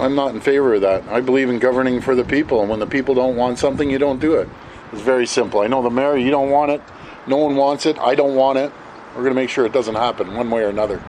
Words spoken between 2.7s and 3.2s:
when the people